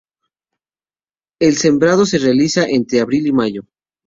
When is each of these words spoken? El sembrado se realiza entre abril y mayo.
El 1.39 1.57
sembrado 1.57 2.07
se 2.07 2.17
realiza 2.17 2.65
entre 2.67 3.01
abril 3.01 3.27
y 3.27 3.31
mayo. 3.31 3.61